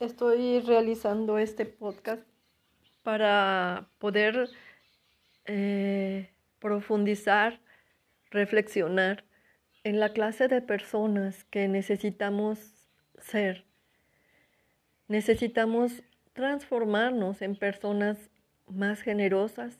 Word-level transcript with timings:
estoy 0.00 0.60
realizando 0.60 1.38
este 1.38 1.66
podcast 1.66 2.22
para 3.02 3.88
poder 3.98 4.48
eh, 5.44 6.30
profundizar, 6.58 7.60
reflexionar 8.30 9.24
en 9.84 10.00
la 10.00 10.12
clase 10.12 10.48
de 10.48 10.62
personas 10.62 11.44
que 11.44 11.68
necesitamos 11.68 12.88
ser. 13.18 13.64
Necesitamos 15.08 16.02
transformarnos 16.32 17.42
en 17.42 17.54
personas 17.54 18.30
más 18.66 19.02
generosas, 19.02 19.78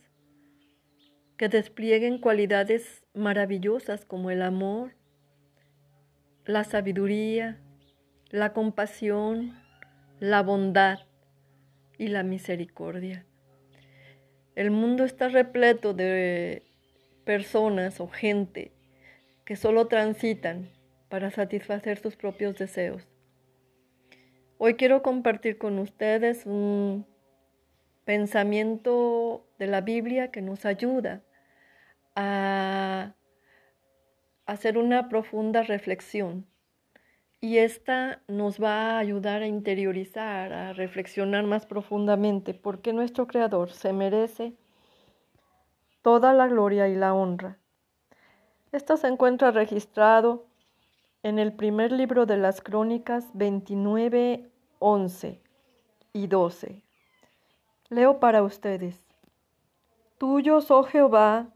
que 1.37 1.49
desplieguen 1.49 2.19
cualidades 2.19 3.05
maravillosas 3.13 4.05
como 4.05 4.31
el 4.31 4.43
amor, 4.43 4.93
la 6.45 6.63
sabiduría, 6.63 7.59
la 8.31 8.53
compasión, 8.53 9.64
la 10.25 10.43
bondad 10.43 11.01
y 11.99 12.09
la 12.09 12.23
misericordia. 12.23 13.27
El 14.55 14.71
mundo 14.71 15.05
está 15.05 15.29
repleto 15.29 15.93
de 15.93 16.63
personas 17.27 18.01
o 18.01 18.09
gente 18.09 18.73
que 19.45 19.55
solo 19.55 19.87
transitan 19.87 20.71
para 21.11 21.31
satisfacer 21.31 21.99
sus 21.99 22.17
propios 22.17 22.57
deseos. 22.57 23.07
Hoy 24.57 24.77
quiero 24.77 25.03
compartir 25.03 25.59
con 25.59 25.79
ustedes 25.79 26.47
un 26.47 27.07
pensamiento 28.07 29.47
de 29.59 29.67
la 29.67 29.83
Biblia 29.83 30.31
que 30.31 30.41
nos 30.41 30.65
ayuda 30.65 31.23
a 32.17 33.15
hacer 34.47 34.79
una 34.79 35.11
profunda 35.11 35.65
reflexión. 35.65 36.47
Y 37.45 37.59
esta 37.59 38.23
nos 38.27 38.59
va 38.59 38.93
a 38.93 38.99
ayudar 38.99 39.43
a 39.43 39.47
interiorizar, 39.47 40.51
a 40.55 40.73
reflexionar 40.73 41.45
más 41.45 41.67
profundamente, 41.67 42.55
porque 42.55 42.95
nuestro 42.95 43.27
Creador 43.27 43.71
se 43.71 43.93
merece 43.93 44.55
toda 46.01 46.33
la 46.33 46.49
gloria 46.49 46.89
y 46.89 46.95
la 46.95 47.13
honra. 47.13 47.59
Esto 48.73 48.97
se 48.97 49.09
encuentra 49.09 49.51
registrado 49.51 50.47
en 51.23 51.39
el 51.39 51.53
primer 51.53 51.93
libro 51.93 52.25
de 52.25 52.39
las 52.39 52.63
Crónicas 52.63 53.29
29, 53.35 54.51
11 54.79 55.43
y 56.15 56.27
12. 56.29 56.83
Leo 57.91 58.21
para 58.21 58.43
ustedes. 58.43 59.05
Tuyos, 60.17 60.71
oh 60.71 60.85
Jehová, 60.85 61.49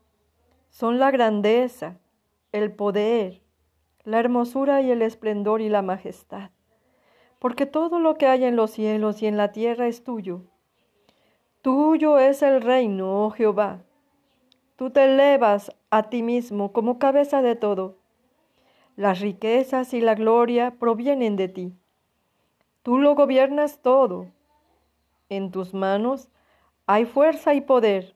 son 0.69 0.99
la 0.99 1.11
grandeza, 1.11 1.97
el 2.53 2.73
poder, 2.73 3.41
la 4.09 4.21
hermosura 4.21 4.81
y 4.81 4.91
el 4.91 5.03
esplendor 5.03 5.61
y 5.61 5.69
la 5.69 5.83
majestad, 5.83 6.51
porque 7.39 7.67
todo 7.67 7.99
lo 7.99 8.17
que 8.17 8.27
hay 8.27 8.45
en 8.45 8.57
los 8.57 8.71
cielos 8.71 9.21
y 9.21 9.27
en 9.27 9.37
la 9.37 9.53
tierra 9.53 9.87
es 9.87 10.03
tuyo. 10.03 10.45
Tuyo 11.61 12.19
es 12.19 12.41
el 12.41 12.63
reino, 12.63 13.27
oh 13.27 13.31
Jehová. 13.31 13.83
Tú 14.77 14.89
te 14.89 15.05
elevas 15.05 15.77
a 15.91 16.05
ti 16.05 16.23
mismo 16.23 16.73
como 16.73 16.99
cabeza 16.99 17.43
de 17.43 17.55
todo. 17.55 17.97
Las 18.97 19.21
riquezas 19.21 19.93
y 19.93 20.01
la 20.01 20.15
gloria 20.15 20.77
provienen 20.79 21.37
de 21.37 21.49
ti. 21.49 21.75
Tú 22.83 22.97
lo 22.97 23.15
gobiernas 23.15 23.83
todo. 23.83 24.29
En 25.29 25.51
tus 25.51 25.75
manos 25.75 26.31
hay 26.87 27.05
fuerza 27.05 27.53
y 27.53 27.61
poder, 27.61 28.15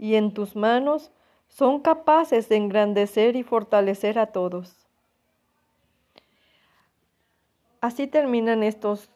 y 0.00 0.16
en 0.16 0.34
tus 0.34 0.56
manos 0.56 1.12
son 1.46 1.78
capaces 1.78 2.48
de 2.48 2.56
engrandecer 2.56 3.36
y 3.36 3.44
fortalecer 3.44 4.18
a 4.18 4.26
todos. 4.26 4.82
Así 7.82 8.06
terminan 8.06 8.62
estos 8.62 9.10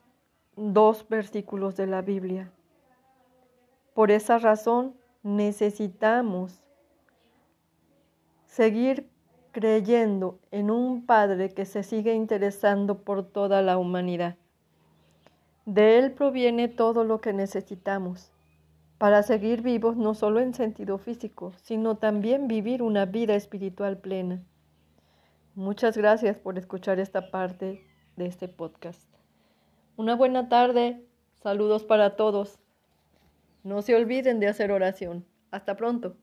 dos 0.57 1.07
versículos 1.07 1.77
de 1.77 1.87
la 1.87 2.01
Biblia. 2.01 2.51
Por 3.93 4.11
esa 4.11 4.39
razón 4.39 4.93
necesitamos 5.23 6.61
seguir 8.45 9.09
creyendo 9.53 10.37
en 10.51 10.69
un 10.69 11.05
Padre 11.05 11.53
que 11.53 11.63
se 11.63 11.81
sigue 11.81 12.13
interesando 12.13 13.03
por 13.03 13.23
toda 13.23 13.61
la 13.61 13.77
humanidad. 13.77 14.35
De 15.65 15.97
Él 15.97 16.11
proviene 16.11 16.67
todo 16.67 17.05
lo 17.05 17.21
que 17.21 17.31
necesitamos 17.31 18.33
para 18.97 19.23
seguir 19.23 19.61
vivos 19.61 19.95
no 19.95 20.13
solo 20.13 20.41
en 20.41 20.53
sentido 20.53 20.97
físico, 20.97 21.53
sino 21.61 21.95
también 21.95 22.49
vivir 22.49 22.83
una 22.83 23.05
vida 23.05 23.33
espiritual 23.33 23.97
plena. 23.97 24.43
Muchas 25.55 25.95
gracias 25.95 26.37
por 26.37 26.57
escuchar 26.57 26.99
esta 26.99 27.31
parte 27.31 27.87
de 28.17 28.25
este 28.25 28.47
podcast. 28.47 29.07
Una 29.95 30.15
buena 30.15 30.49
tarde, 30.49 31.05
saludos 31.41 31.85
para 31.85 32.15
todos. 32.15 32.59
No 33.63 33.81
se 33.81 33.95
olviden 33.95 34.39
de 34.39 34.47
hacer 34.47 34.71
oración. 34.71 35.25
Hasta 35.51 35.77
pronto. 35.77 36.17